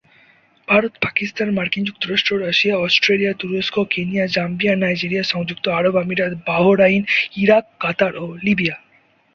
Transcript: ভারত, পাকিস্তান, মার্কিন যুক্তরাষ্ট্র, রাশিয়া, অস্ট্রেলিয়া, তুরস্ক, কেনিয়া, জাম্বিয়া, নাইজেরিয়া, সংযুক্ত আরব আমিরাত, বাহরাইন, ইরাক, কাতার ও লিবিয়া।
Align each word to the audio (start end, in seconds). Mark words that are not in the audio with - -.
ভারত, 0.67 0.93
পাকিস্তান, 1.01 1.47
মার্কিন 1.51 1.83
যুক্তরাষ্ট্র, 1.83 2.31
রাশিয়া, 2.39 2.75
অস্ট্রেলিয়া, 2.77 3.33
তুরস্ক, 3.33 3.75
কেনিয়া, 3.89 4.25
জাম্বিয়া, 4.27 4.75
নাইজেরিয়া, 4.75 5.23
সংযুক্ত 5.23 5.65
আরব 5.69 5.95
আমিরাত, 5.97 6.33
বাহরাইন, 6.47 7.03
ইরাক, 7.37 7.65
কাতার 7.79 8.13
ও 8.15 8.25
লিবিয়া। 8.43 8.75